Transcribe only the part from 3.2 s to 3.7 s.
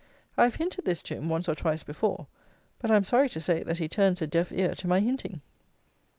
to say